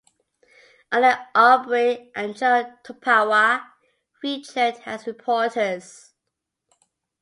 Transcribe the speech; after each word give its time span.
Anna 0.91 1.29
Allbury 1.35 2.09
and 2.15 2.35
Jo 2.35 2.73
Tuapawa 2.83 3.65
featured 4.19 4.81
as 4.87 5.05
reporters. 5.05 6.13